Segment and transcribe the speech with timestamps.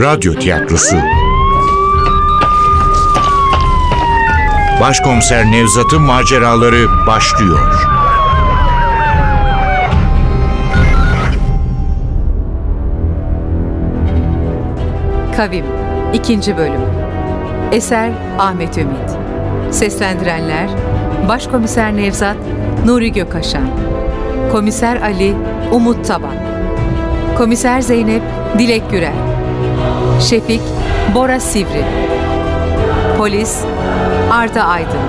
[0.00, 0.96] Radyo Tiyatrosu.
[4.80, 7.86] Başkomiser Nevzat'ın maceraları başlıyor.
[15.36, 15.64] Kavim
[16.12, 16.56] 2.
[16.56, 16.80] Bölüm.
[17.72, 19.10] Eser Ahmet Ümit.
[19.70, 20.68] Seslendirenler
[21.28, 22.36] Başkomiser Nevzat
[22.86, 23.70] Nuri Gökaşan
[24.52, 25.34] Komiser Ali
[25.72, 26.34] Umut Taban.
[27.38, 28.22] Komiser Zeynep
[28.58, 29.39] Dilek Gürel
[30.20, 30.60] Şefik
[31.14, 31.84] Bora Sivri
[33.18, 33.58] Polis
[34.30, 35.00] Arda Aydın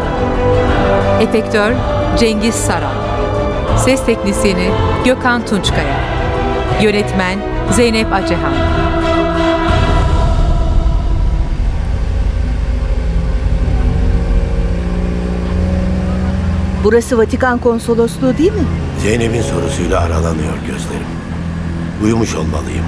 [1.22, 1.74] Efektör
[2.20, 2.96] Cengiz Saral
[3.78, 4.70] Ses Teknisini
[5.06, 6.00] Gökhan Tunçkaya
[6.82, 7.40] Yönetmen
[7.72, 8.54] Zeynep Acehan
[16.84, 18.64] Burası Vatikan konsolosluğu değil mi?
[19.04, 21.08] Zeynep'in sorusuyla aralanıyor gözlerim.
[22.04, 22.86] Uyumuş olmalıyım.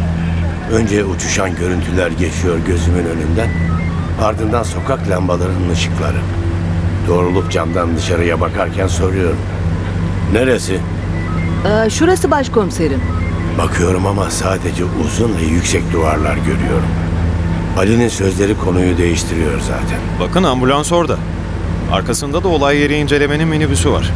[0.72, 3.50] Önce uçuşan görüntüler geçiyor gözümün önünden.
[4.22, 6.18] Ardından sokak lambalarının ışıkları.
[7.08, 9.38] Doğrulup camdan dışarıya bakarken soruyorum.
[10.34, 10.80] Neresi?
[11.66, 13.02] Ee, şurası başkomiserim.
[13.58, 16.88] Bakıyorum ama sadece uzun ve yüksek duvarlar görüyorum.
[17.78, 20.00] Ali'nin sözleri konuyu değiştiriyor zaten.
[20.20, 21.18] Bakın ambulans orada.
[21.92, 24.12] Arkasında da olay yeri incelemenin minibüsü var.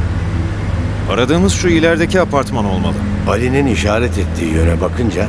[1.13, 2.95] Aradığımız şu ilerideki apartman olmalı.
[3.29, 5.27] Ali'nin işaret ettiği yöne bakınca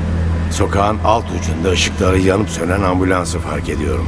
[0.55, 4.07] sokağın alt ucunda ışıkları yanıp sönen ambulansı fark ediyorum.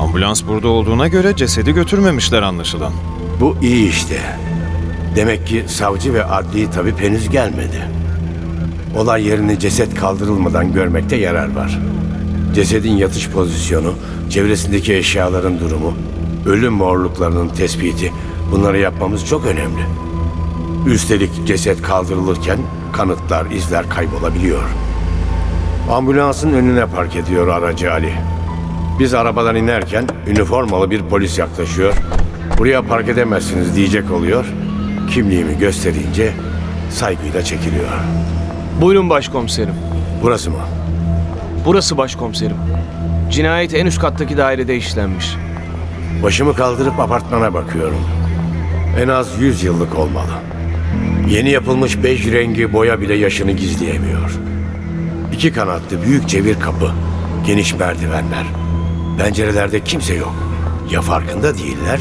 [0.00, 2.92] Ambulans burada olduğuna göre cesedi götürmemişler anlaşılan.
[3.40, 4.20] Bu iyi işte.
[5.16, 7.88] Demek ki savcı ve adli tabip henüz gelmedi.
[8.96, 11.78] Olay yerini ceset kaldırılmadan görmekte yarar var.
[12.54, 13.94] Cesedin yatış pozisyonu,
[14.30, 15.94] çevresindeki eşyaların durumu,
[16.46, 18.12] ölüm morluklarının tespiti
[18.52, 19.82] bunları yapmamız çok önemli.
[20.86, 22.58] Üstelik ceset kaldırılırken
[22.92, 24.62] kanıtlar, izler kaybolabiliyor.
[25.88, 28.12] Ambulansın önüne park ediyor aracı Ali.
[28.98, 31.94] Biz arabadan inerken üniformalı bir polis yaklaşıyor.
[32.58, 34.44] Buraya park edemezsiniz diyecek oluyor.
[35.10, 36.32] Kimliğimi gösterince
[36.90, 37.88] saygıyla çekiliyor.
[38.80, 39.74] Buyurun başkomiserim.
[40.22, 40.56] Burası mı?
[41.64, 42.56] Burası başkomiserim.
[43.30, 45.36] Cinayet en üst kattaki dairede işlenmiş.
[46.22, 48.00] Başımı kaldırıp apartmana bakıyorum.
[49.02, 50.30] En az 100 yıllık olmalı.
[51.28, 54.30] Yeni yapılmış bej rengi boya bile yaşını gizleyemiyor.
[55.40, 56.90] İki kanatlı büyükçe bir kapı,
[57.46, 58.44] geniş merdivenler.
[59.18, 60.34] Pencerelerde kimse yok.
[60.90, 62.00] Ya farkında değiller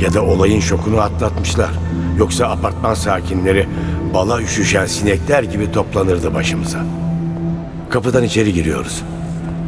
[0.00, 1.70] ya da olayın şokunu atlatmışlar.
[2.18, 3.68] Yoksa apartman sakinleri
[4.14, 6.78] bala üşüşen sinekler gibi toplanırdı başımıza.
[7.90, 9.02] Kapıdan içeri giriyoruz.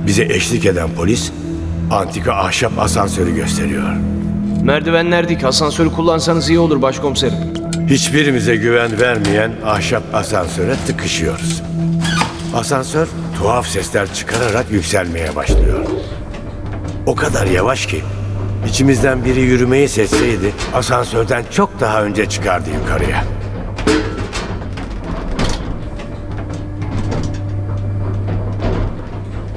[0.07, 1.33] Bize eşlik eden polis
[1.91, 3.93] antika ahşap asansörü gösteriyor.
[4.63, 7.39] Merdivenlerdeki asansörü kullansanız iyi olur başkomiserim.
[7.87, 11.63] Hiçbirimize güven vermeyen ahşap asansöre tıkışıyoruz.
[12.55, 13.09] Asansör
[13.39, 15.87] tuhaf sesler çıkararak yükselmeye başlıyor.
[17.07, 18.03] O kadar yavaş ki
[18.69, 23.25] içimizden biri yürümeyi seçseydi asansörden çok daha önce çıkardı yukarıya.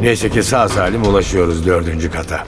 [0.01, 2.44] Neyse ki sağ salim ulaşıyoruz dördüncü kata.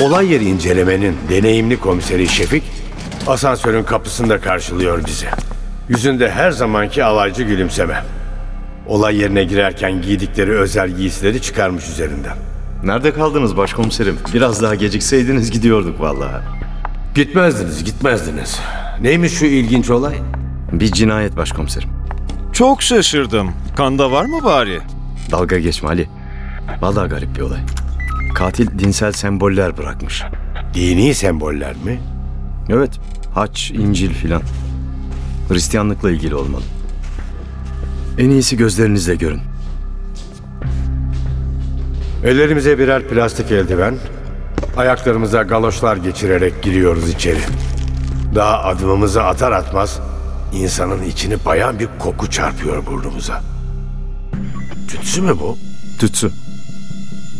[0.00, 2.62] Olay yeri incelemenin deneyimli komiseri Şefik
[3.26, 5.26] asansörün kapısında karşılıyor bizi.
[5.88, 8.02] Yüzünde her zamanki alaycı gülümseme.
[8.86, 12.36] Olay yerine girerken giydikleri özel giysileri çıkarmış üzerinden.
[12.84, 14.16] Nerede kaldınız başkomiserim?
[14.34, 16.44] Biraz daha gecikseydiniz gidiyorduk vallahi.
[17.14, 18.60] Gitmezdiniz, gitmezdiniz.
[19.00, 20.14] Neymiş şu ilginç olay?
[20.72, 21.88] Bir cinayet başkomiserim.
[22.52, 23.50] Çok şaşırdım.
[23.76, 24.80] Kanda var mı bari?
[25.30, 26.08] Dalga geçme Ali.
[26.80, 27.60] Vallahi garip bir olay.
[28.34, 30.22] Katil dinsel semboller bırakmış.
[30.74, 32.00] Dini semboller mi?
[32.68, 32.90] Evet,
[33.34, 34.42] haç, İncil filan.
[35.48, 36.62] Hristiyanlıkla ilgili olmalı.
[38.18, 39.40] En iyisi gözlerinizle görün.
[42.24, 43.98] Ellerimize birer plastik eldiven,
[44.76, 47.38] ayaklarımıza galoşlar geçirerek giriyoruz içeri.
[48.34, 50.00] Daha adımımızı atar atmaz
[50.54, 53.42] insanın içini bayan bir koku çarpıyor burnumuza.
[54.88, 55.58] Tütsü mü bu?
[55.98, 56.30] Tütsü.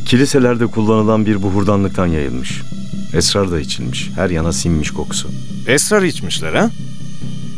[0.06, 2.62] Kiliselerde kullanılan bir buhurdanlıktan yayılmış.
[3.15, 4.11] Esrar da içilmiş.
[4.17, 5.29] Her yana sinmiş kokusu.
[5.67, 6.70] Esrar içmişler ha?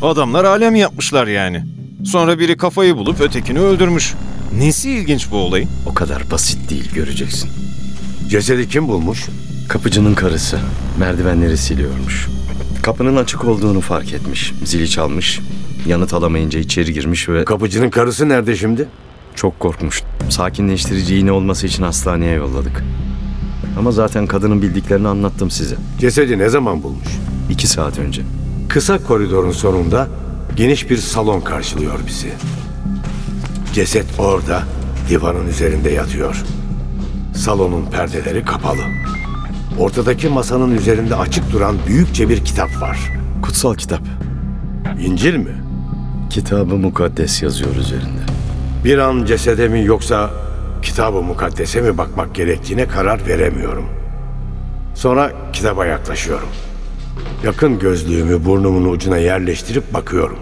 [0.02, 1.75] Adamlar alem yapmışlar yani.
[2.06, 4.14] Sonra biri kafayı bulup ötekini öldürmüş.
[4.58, 5.69] Nesi ilginç bu olayın?
[5.87, 7.50] O kadar basit değil göreceksin.
[8.29, 9.26] Cesedi kim bulmuş?
[9.69, 10.58] Kapıcının karısı
[10.99, 12.29] merdivenleri siliyormuş.
[12.82, 14.53] Kapının açık olduğunu fark etmiş.
[14.64, 15.41] Zili çalmış.
[15.87, 18.88] Yanıt alamayınca içeri girmiş ve Kapıcının karısı nerede şimdi?
[19.35, 20.03] çok korkmuş.
[20.31, 22.85] Sakinleştirici iğne olması için hastaneye yolladık.
[23.79, 25.76] Ama zaten kadının bildiklerini anlattım size.
[26.00, 27.08] Cesedi ne zaman bulmuş?
[27.50, 28.23] İki saat önce.
[28.69, 30.08] Kısa koridorun sonunda
[30.56, 32.32] geniş bir salon karşılıyor bizi.
[33.75, 34.62] Ceset orada,
[35.08, 36.44] divanın üzerinde yatıyor.
[37.35, 38.82] Salonun perdeleri kapalı.
[39.79, 43.12] Ortadaki masanın üzerinde açık duran büyükçe bir kitap var.
[43.43, 44.00] Kutsal kitap.
[45.00, 45.55] İncil mi?
[46.31, 48.23] Kitabı mukaddes yazıyor üzerinde.
[48.85, 50.31] Bir an cesede mi yoksa
[50.82, 53.87] kitab-ı mukaddese mi bakmak gerektiğine karar veremiyorum.
[54.94, 56.49] Sonra kitaba yaklaşıyorum.
[57.44, 60.38] Yakın gözlüğümü burnumun ucuna yerleştirip bakıyorum.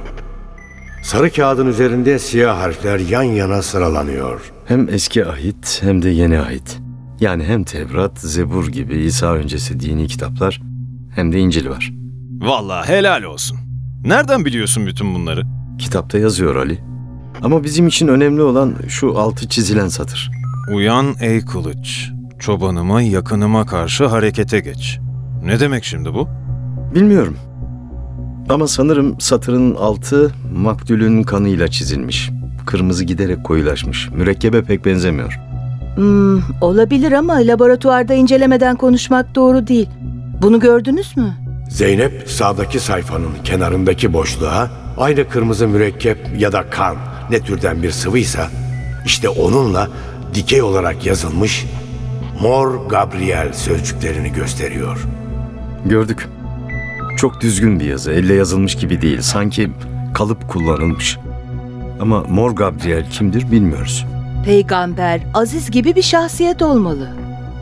[1.04, 4.52] Sarı kağıdın üzerinde siyah harfler yan yana sıralanıyor.
[4.66, 6.80] Hem eski ahit hem de yeni ahit.
[7.20, 10.60] Yani hem Tevrat, Zebur gibi İsa öncesi dini kitaplar
[11.14, 11.92] hem de İncil var.
[12.40, 13.58] Vallahi helal olsun.
[14.04, 15.42] Nereden biliyorsun bütün bunları?
[15.78, 16.78] Kitapta yazıyor Ali.
[17.42, 20.30] Ama bizim için önemli olan şu altı çizilen satır.
[20.72, 24.98] Uyan ey kılıç, çobanıma yakınıma karşı harekete geç.
[25.44, 26.28] Ne demek şimdi bu?
[26.94, 27.36] Bilmiyorum.
[28.48, 32.30] Ama sanırım satırın altı maktulün kanıyla çizilmiş.
[32.66, 34.08] Kırmızı giderek koyulaşmış.
[34.10, 35.40] Mürekkebe pek benzemiyor.
[35.94, 39.88] Hmm, olabilir ama laboratuvarda incelemeden konuşmak doğru değil.
[40.42, 41.36] Bunu gördünüz mü?
[41.70, 46.96] Zeynep sağdaki sayfanın kenarındaki boşluğa aynı kırmızı mürekkep ya da kan
[47.30, 48.48] ne türden bir sıvıysa
[49.06, 49.88] işte onunla
[50.34, 51.64] dikey olarak yazılmış
[52.42, 55.06] Mor Gabriel sözcüklerini gösteriyor.
[55.86, 56.28] Gördük.
[57.16, 58.12] Çok düzgün bir yazı.
[58.12, 59.20] Elle yazılmış gibi değil.
[59.20, 59.70] Sanki
[60.14, 61.18] kalıp kullanılmış.
[62.00, 64.06] Ama Mor Gabriel kimdir bilmiyoruz.
[64.44, 67.08] Peygamber, aziz gibi bir şahsiyet olmalı.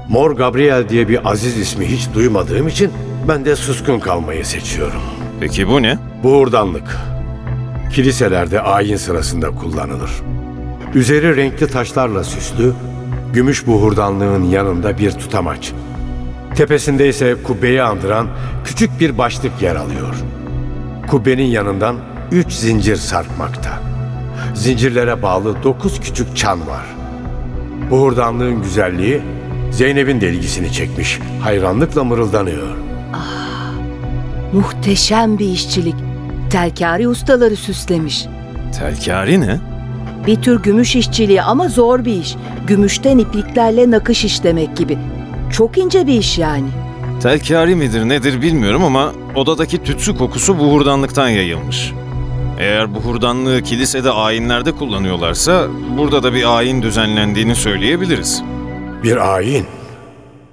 [0.09, 2.91] Mor Gabriel diye bir aziz ismi hiç duymadığım için
[3.29, 5.01] ben de suskun kalmayı seçiyorum.
[5.41, 5.99] Peki bu ne?
[6.23, 6.97] Buğurdanlık.
[7.93, 10.11] Kiliselerde ayin sırasında kullanılır.
[10.95, 12.73] Üzeri renkli taşlarla süslü,
[13.33, 15.73] gümüş buhurdanlığın yanında bir tutamaç.
[16.57, 18.29] Tepesinde ise kubbeyi andıran
[18.65, 20.15] küçük bir başlık yer alıyor.
[21.09, 21.97] Kubbenin yanından
[22.33, 23.71] üç zincir sarkmakta.
[24.55, 26.87] Zincirlere bağlı dokuz küçük çan var.
[27.91, 29.23] Buhurdanlığın güzelliği
[29.71, 31.19] Zeynep'in de ilgisini çekmiş.
[31.43, 32.69] Hayranlıkla mırıldanıyor.
[34.53, 35.95] Muhteşem bir işçilik.
[36.51, 38.27] Telkari ustaları süslemiş.
[38.79, 39.61] Telkari ne?
[40.27, 42.37] Bir tür gümüş işçiliği ama zor bir iş.
[42.67, 44.99] Gümüşten ipliklerle nakış işlemek gibi.
[45.53, 46.69] Çok ince bir iş yani.
[47.23, 51.93] Telkari midir nedir bilmiyorum ama odadaki tütsü kokusu buhurdanlıktan yayılmış.
[52.59, 55.67] Eğer buhurdanlığı kilisede ayinlerde kullanıyorlarsa
[55.99, 58.43] burada da bir ayin düzenlendiğini söyleyebiliriz.
[59.03, 59.67] Bir ayin.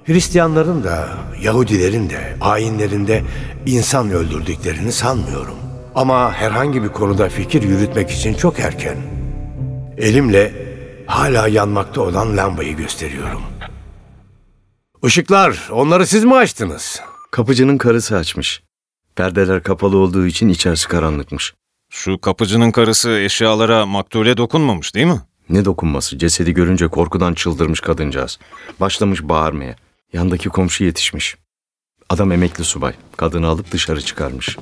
[0.04, 1.08] Hristiyanların da
[1.42, 3.22] Yahudilerin de ayinlerinde
[3.66, 5.56] insan öldürdüklerini sanmıyorum.
[5.94, 8.96] Ama herhangi bir konuda fikir yürütmek için çok erken.
[9.98, 10.52] Elimle
[11.06, 13.40] hala yanmakta olan lambayı gösteriyorum.
[15.04, 17.00] Işıklar, onları siz mi açtınız?
[17.30, 18.62] Kapıcının karısı açmış.
[19.16, 21.54] Perdeler kapalı olduğu için içerisi karanlıkmış.
[21.90, 25.20] Şu kapıcının karısı eşyalara maktule dokunmamış değil mi?
[25.48, 26.18] Ne dokunması?
[26.18, 28.38] Cesedi görünce korkudan çıldırmış kadıncağız.
[28.80, 29.76] Başlamış bağırmaya.
[30.12, 31.36] Yandaki komşu yetişmiş.
[32.08, 32.92] Adam emekli subay.
[33.16, 34.56] Kadını alıp dışarı çıkarmış.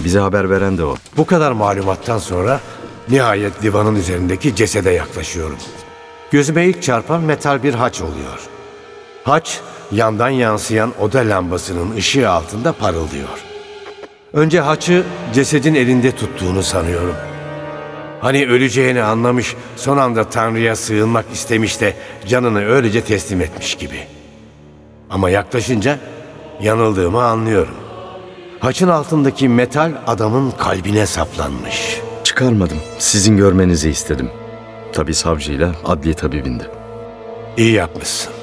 [0.00, 0.96] Bize haber veren de o.
[1.16, 2.60] Bu kadar malumattan sonra
[3.08, 5.58] nihayet divanın üzerindeki cesede yaklaşıyorum.
[6.30, 8.40] Gözüme ilk çarpan metal bir haç oluyor.
[9.24, 9.60] Haç
[9.92, 13.28] yandan yansıyan oda lambasının ışığı altında parıldıyor.
[14.32, 15.04] Önce haçı
[15.34, 17.14] cesedin elinde tuttuğunu sanıyorum.
[18.20, 21.94] Hani öleceğini anlamış, son anda Tanrı'ya sığınmak istemiş de
[22.28, 24.00] canını öylece teslim etmiş gibi.
[25.10, 25.98] Ama yaklaşınca
[26.62, 27.74] yanıldığımı anlıyorum.
[28.60, 32.00] Haçın altındaki metal adamın kalbine saplanmış.
[32.24, 32.78] Çıkarmadım.
[32.98, 34.30] Sizin görmenizi istedim.
[34.92, 36.64] Tabii savcıyla adli tabibinde.
[37.56, 38.39] İyi yapmışsın.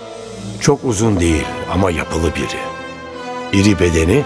[0.62, 2.60] Çok uzun değil ama yapılı biri.
[3.54, 4.26] İri bedeni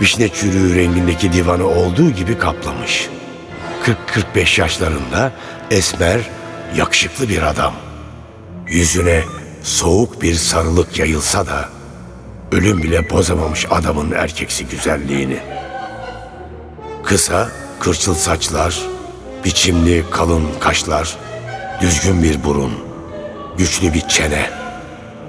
[0.00, 3.08] vişne çürüğü rengindeki divanı olduğu gibi kaplamış.
[4.34, 5.32] 40-45 yaşlarında
[5.70, 6.20] esmer,
[6.76, 7.74] yakışıklı bir adam.
[8.66, 9.22] Yüzüne
[9.62, 11.68] soğuk bir sarılık yayılsa da
[12.52, 15.38] ölüm bile bozamamış adamın erkeksi güzelliğini.
[17.04, 17.48] Kısa,
[17.80, 18.82] kırçıl saçlar,
[19.44, 21.16] biçimli kalın kaşlar,
[21.80, 22.72] düzgün bir burun,
[23.58, 24.50] güçlü bir çene,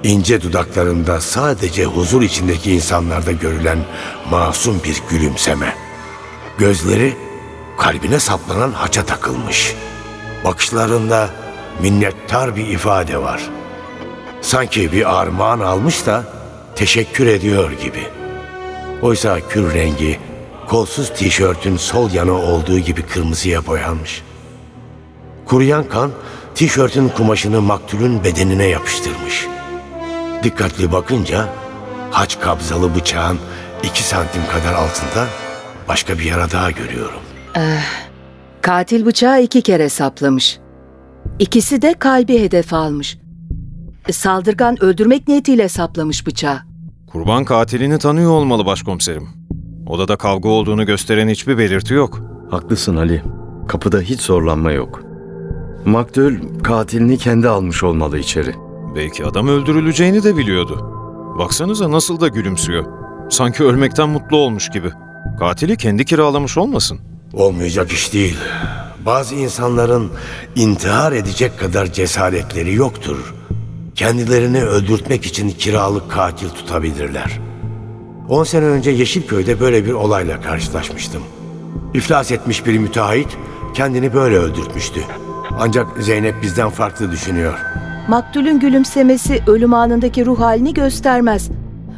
[0.04, 3.78] ince dudaklarında sadece huzur içindeki insanlarda görülen
[4.30, 5.74] masum bir gülümseme.
[6.58, 7.16] Gözleri
[7.78, 9.74] kalbine saplanan haça takılmış.
[10.44, 11.30] Bakışlarında
[11.82, 13.50] minnettar bir ifade var.
[14.40, 16.24] Sanki bir armağan almış da
[16.76, 18.06] teşekkür ediyor gibi.
[19.02, 20.18] Oysa kür rengi
[20.68, 24.22] kolsuz tişörtün sol yanı olduğu gibi kırmızıya boyanmış.
[25.46, 26.10] Kuruyan kan
[26.54, 29.46] tişörtün kumaşını maktulün bedenine yapıştırmış.
[30.42, 31.48] Dikkatli bakınca
[32.10, 33.38] haç kabzalı bıçağın
[33.84, 35.26] iki santim kadar altında
[35.88, 37.20] başka bir yara daha görüyorum.
[38.62, 40.58] Katil bıçağı iki kere saplamış.
[41.38, 43.18] İkisi de kalbi hedef almış.
[44.08, 46.58] E, Saldırgan öldürmek niyetiyle saplamış bıçağı.
[47.06, 49.28] Kurban katilini tanıyor olmalı başkomiserim.
[49.86, 52.20] Odada kavga olduğunu gösteren hiçbir belirti yok.
[52.50, 53.22] Haklısın Ali.
[53.68, 55.02] Kapıda hiç zorlanma yok.
[55.84, 58.54] Maktul katilini kendi almış olmalı içeri.
[58.94, 60.96] Belki adam öldürüleceğini de biliyordu.
[61.38, 62.84] Baksanıza nasıl da gülümsüyor.
[63.30, 64.90] Sanki ölmekten mutlu olmuş gibi.
[65.38, 66.98] Katili kendi kiralamış olmasın.
[67.32, 68.36] Olmayacak iş değil.
[69.06, 70.10] Bazı insanların
[70.56, 73.34] intihar edecek kadar cesaretleri yoktur.
[73.94, 77.40] Kendilerini öldürtmek için kiralık katil tutabilirler.
[78.28, 81.22] 10 sene önce Yeşilköy'de böyle bir olayla karşılaşmıştım.
[81.94, 83.28] İflas etmiş bir müteahhit
[83.74, 85.00] kendini böyle öldürtmüştü.
[85.58, 87.54] Ancak Zeynep bizden farklı düşünüyor.
[88.08, 91.50] Maktulün gülümsemesi ölüm anındaki ruh halini göstermez.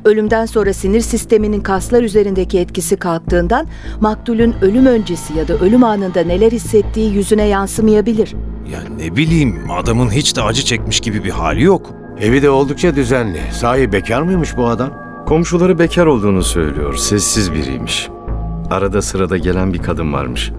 [0.05, 3.67] Ölümden sonra sinir sisteminin kaslar üzerindeki etkisi kalktığından
[4.01, 8.35] maktulün ölüm öncesi ya da ölüm anında neler hissettiği yüzüne yansımayabilir.
[8.73, 11.91] Ya ne bileyim adamın hiç de acı çekmiş gibi bir hali yok.
[12.21, 13.41] Evi de oldukça düzenli.
[13.53, 14.91] Sahi bekar mıymış bu adam?
[15.27, 16.95] Komşuları bekar olduğunu söylüyor.
[16.95, 18.09] Sessiz biriymiş.
[18.71, 20.53] Arada sırada gelen bir kadın varmış.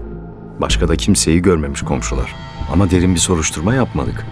[0.60, 2.34] Başka da kimseyi görmemiş komşular.
[2.72, 4.26] Ama derin bir soruşturma yapmadık.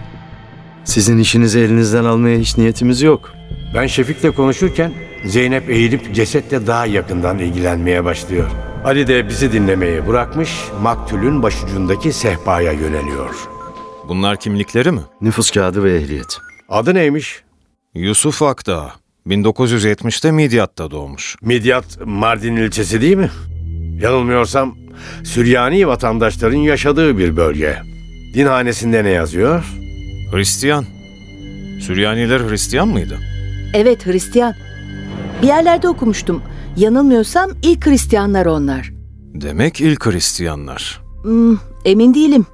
[0.85, 3.33] Sizin işinizi elinizden almaya hiç niyetimiz yok.
[3.75, 4.93] Ben Şefik'le konuşurken
[5.25, 8.49] Zeynep eğilip cesetle daha yakından ilgilenmeye başlıyor.
[8.85, 10.49] Ali de bizi dinlemeyi bırakmış,
[10.81, 13.35] maktulün başucundaki sehpaya yöneliyor.
[14.07, 15.01] Bunlar kimlikleri mi?
[15.21, 16.37] Nüfus kağıdı ve ehliyet.
[16.69, 17.43] Adı neymiş?
[17.95, 18.91] Yusuf Akdağ.
[19.27, 21.35] 1970'te Midyat'ta doğmuş.
[21.41, 23.29] Midyat, Mardin ilçesi değil mi?
[24.01, 24.75] Yanılmıyorsam
[25.23, 27.77] Süryani vatandaşların yaşadığı bir bölge.
[28.33, 29.65] Dinhanesinde ne yazıyor?
[30.33, 30.85] Hristiyan.
[31.81, 33.19] Süryaniler Hristiyan mıydı?
[33.73, 34.53] Evet Hristiyan.
[35.41, 36.41] Bir yerlerde okumuştum.
[36.77, 38.93] Yanılmıyorsam ilk Hristiyanlar onlar.
[39.33, 41.01] Demek ilk Hristiyanlar.
[41.23, 42.45] Hmm, emin değilim.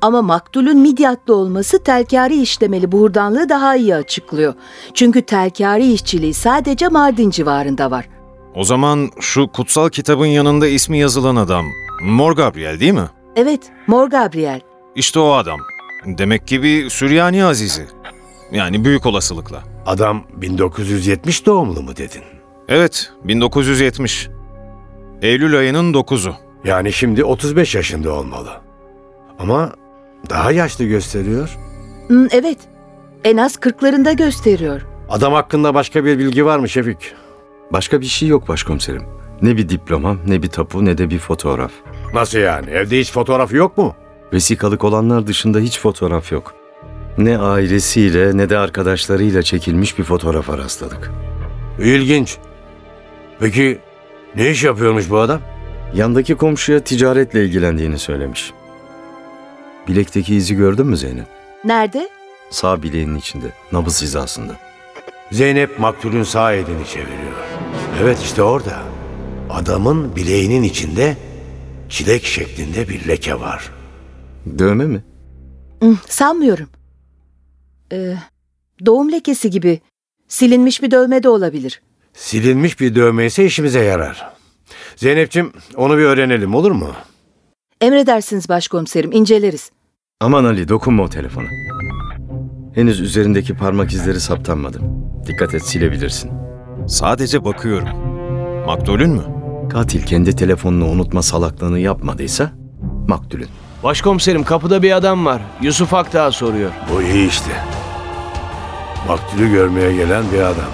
[0.00, 4.54] Ama maktulün Midyatlı olması telkari işlemeli buhurdanlığı daha iyi açıklıyor.
[4.94, 8.08] Çünkü telkari işçiliği sadece Mardin civarında var.
[8.54, 11.64] O zaman şu kutsal kitabın yanında ismi yazılan adam
[12.02, 13.08] Mor Gabriel değil mi?
[13.36, 14.60] Evet, Mor Gabriel.
[14.94, 15.60] İşte o adam.
[16.06, 17.86] Demek ki bir Süryani Azizi.
[18.52, 19.62] Yani büyük olasılıkla.
[19.86, 22.22] Adam 1970 doğumlu mu dedin?
[22.68, 24.28] Evet, 1970.
[25.22, 26.34] Eylül ayının 9'u.
[26.64, 28.50] Yani şimdi 35 yaşında olmalı.
[29.38, 29.72] Ama
[30.30, 31.56] daha yaşlı gösteriyor.
[32.06, 32.58] Hmm, evet,
[33.24, 34.86] en az kırklarında gösteriyor.
[35.08, 37.14] Adam hakkında başka bir bilgi var mı Şefik?
[37.72, 39.02] Başka bir şey yok başkomiserim.
[39.42, 41.72] Ne bir diploma, ne bir tapu, ne de bir fotoğraf.
[42.14, 42.70] Nasıl yani?
[42.70, 43.94] Evde hiç fotoğrafı yok mu?
[44.34, 46.54] Vesikalık olanlar dışında hiç fotoğraf yok.
[47.18, 51.10] Ne ailesiyle ne de arkadaşlarıyla çekilmiş bir fotoğrafa rastladık.
[51.78, 52.38] İlginç.
[53.40, 53.78] Peki
[54.36, 55.40] ne iş yapıyormuş bu adam?
[55.94, 58.52] Yandaki komşuya ticaretle ilgilendiğini söylemiş.
[59.88, 61.26] Bilekteki izi gördün mü Zeynep?
[61.64, 62.08] Nerede?
[62.50, 64.52] Sağ bileğinin içinde, nabız hizasında.
[65.32, 67.34] Zeynep maktulün sağ elini çeviriyor.
[68.02, 68.82] Evet işte orada.
[69.50, 71.16] Adamın bileğinin içinde
[71.88, 73.73] çilek şeklinde bir leke var.
[74.58, 75.04] Dövme mi?
[75.80, 76.68] Hmm, sanmıyorum.
[77.92, 78.14] Ee,
[78.86, 79.80] doğum lekesi gibi.
[80.28, 81.80] Silinmiş bir dövme de olabilir.
[82.14, 84.30] Silinmiş bir dövme ise işimize yarar.
[84.96, 86.90] Zeynep'ciğim onu bir öğrenelim olur mu?
[87.80, 89.70] Emredersiniz başkomiserim, inceleriz.
[90.20, 91.48] Aman Ali dokunma o telefona.
[92.74, 94.80] Henüz üzerindeki parmak izleri saptanmadı.
[95.26, 96.30] Dikkat et silebilirsin.
[96.88, 97.88] Sadece bakıyorum.
[98.66, 99.22] Maktulün mü?
[99.70, 102.52] Katil kendi telefonunu unutma salaklığını yapmadıysa
[103.08, 103.48] maktulün.
[103.84, 105.42] Başkomiserim kapıda bir adam var.
[105.60, 106.70] Yusuf Akdağ soruyor.
[106.92, 107.50] Bu iyi işte.
[109.08, 110.70] Maktulü görmeye gelen bir adam.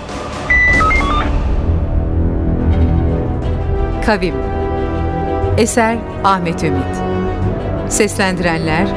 [4.07, 4.35] Kavim
[5.59, 6.97] Eser Ahmet Ümit
[7.88, 8.88] Seslendirenler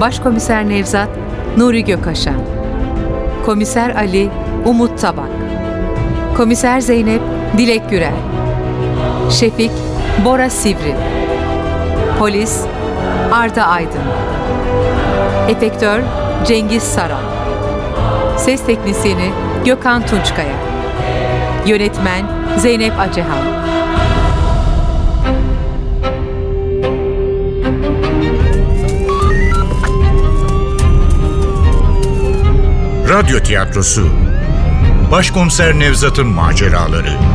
[0.00, 1.08] Başkomiser Nevzat
[1.56, 2.40] Nuri Gökaşan
[3.46, 4.30] Komiser Ali
[4.64, 5.30] Umut Tabak
[6.36, 7.20] Komiser Zeynep
[7.58, 8.14] Dilek Gürel
[9.30, 9.70] Şefik
[10.24, 10.94] Bora Sivri
[12.18, 12.64] Polis
[13.34, 14.02] Arda Aydın.
[15.48, 16.00] Efektör
[16.46, 17.22] Cengiz Saran.
[18.36, 19.30] Ses Teknisini
[19.64, 20.56] Gökhan Tunçkaya.
[21.66, 22.26] Yönetmen
[22.58, 23.38] Zeynep Acehan.
[33.08, 34.08] Radyo tiyatrosu.
[35.12, 37.33] Başkomiser Nevzat'ın maceraları